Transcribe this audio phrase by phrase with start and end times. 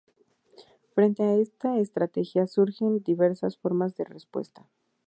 [0.95, 4.67] Frente a esta estrategia surgen diversas formas de respuesta.